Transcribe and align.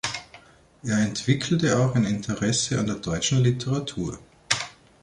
Er 0.81 0.97
entwickelte 0.97 1.77
auch 1.77 1.93
ein 1.93 2.05
Interesse 2.05 2.79
an 2.79 2.87
der 2.87 2.95
deutschen 2.95 3.37
Literatur. 3.43 4.17